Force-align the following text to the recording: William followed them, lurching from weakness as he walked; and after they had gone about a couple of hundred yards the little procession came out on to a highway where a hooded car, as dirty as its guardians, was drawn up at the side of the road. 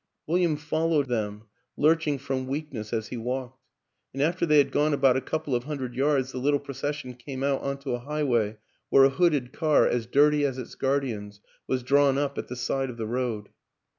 William 0.25 0.57
followed 0.57 1.07
them, 1.09 1.43
lurching 1.77 2.17
from 2.17 2.47
weakness 2.47 2.91
as 2.91 3.09
he 3.09 3.17
walked; 3.17 3.61
and 4.15 4.23
after 4.23 4.47
they 4.47 4.57
had 4.57 4.71
gone 4.71 4.95
about 4.95 5.15
a 5.15 5.21
couple 5.21 5.53
of 5.53 5.65
hundred 5.65 5.93
yards 5.93 6.31
the 6.31 6.39
little 6.39 6.57
procession 6.59 7.13
came 7.13 7.43
out 7.43 7.61
on 7.61 7.77
to 7.77 7.91
a 7.91 7.99
highway 7.99 8.57
where 8.89 9.03
a 9.03 9.09
hooded 9.09 9.53
car, 9.53 9.87
as 9.87 10.07
dirty 10.07 10.43
as 10.43 10.57
its 10.57 10.73
guardians, 10.73 11.39
was 11.67 11.83
drawn 11.83 12.17
up 12.17 12.39
at 12.39 12.47
the 12.47 12.55
side 12.55 12.89
of 12.89 12.97
the 12.97 13.05
road. 13.05 13.49